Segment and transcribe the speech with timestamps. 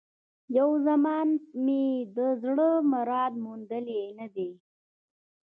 [0.57, 1.27] یو زمان
[1.63, 1.85] مي
[2.17, 4.49] د زړه مراد موندلی نه دی